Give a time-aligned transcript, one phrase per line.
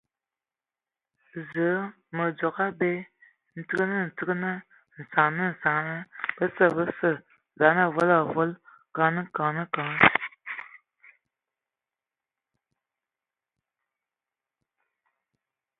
[1.29, 1.67] Zǝə,
[2.15, 2.91] mǝ dzogo abe,
[3.49, 4.51] tsigi tsigi,
[5.13, 5.97] saŋa saŋa!
[6.35, 7.09] Bəsə, bəsə,
[7.59, 8.51] zaan avol avol!...
[8.95, 9.97] Kǝŋ Kǝŋ Kǝŋ Kǝŋ!